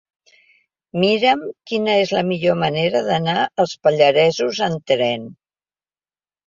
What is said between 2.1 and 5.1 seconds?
la millor manera d'anar als Pallaresos amb